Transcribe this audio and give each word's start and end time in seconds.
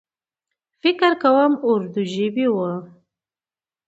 فکر 0.81 1.11
کوم 1.23 1.51
اردو 1.69 2.01
ژبۍ 2.13 2.47
و. 2.53 2.57